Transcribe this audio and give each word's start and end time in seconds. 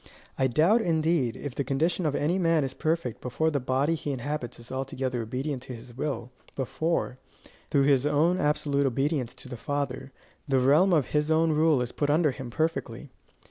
I 0.35 0.47
doubt, 0.47 0.81
indeed, 0.81 1.35
if 1.37 1.53
the 1.53 1.63
condition 1.63 2.07
of 2.07 2.15
any 2.15 2.39
man 2.39 2.63
is 2.63 2.73
perfect 2.73 3.21
before 3.21 3.51
the 3.51 3.59
body 3.59 3.93
he 3.93 4.11
inhabits 4.11 4.59
is 4.59 4.71
altogether 4.71 5.21
obedient 5.21 5.61
to 5.61 5.75
his 5.75 5.95
will 5.95 6.31
before, 6.55 7.19
through 7.69 7.83
his 7.83 8.07
own 8.07 8.39
absolute 8.39 8.87
obedience 8.87 9.35
to 9.35 9.47
the 9.47 9.57
Father, 9.57 10.11
the 10.47 10.57
realm 10.57 10.91
of 10.91 11.09
his 11.09 11.29
own 11.29 11.51
rule 11.51 11.83
is 11.83 11.91
put 11.91 12.09
under 12.09 12.31
him 12.31 12.49
perfectly. 12.49 13.11